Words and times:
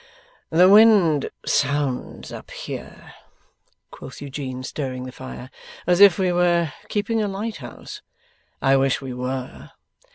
'The 0.49 0.67
wind 0.67 1.29
sounds 1.45 2.31
up 2.31 2.49
here,' 2.49 3.13
quoth 3.91 4.19
Eugene, 4.19 4.63
stirring 4.63 5.03
the 5.03 5.11
fire, 5.11 5.51
'as 5.85 5.99
if 5.99 6.17
we 6.17 6.31
were 6.31 6.73
keeping 6.89 7.21
a 7.21 7.27
lighthouse. 7.27 8.01
I 8.63 8.77
wish 8.77 8.99
we 8.99 9.13
were. 9.13 9.69